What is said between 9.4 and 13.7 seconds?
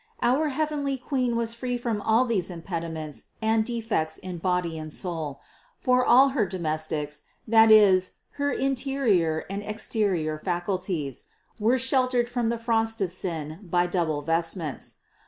and exterior faculties, were sheltered from the frost of sin